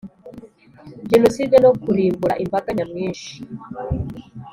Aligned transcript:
Jenoside 1.11 1.55
no 1.63 1.71
kurimbura 1.81 2.35
imbaga 2.43 2.69
nyamwinshi 2.77 3.31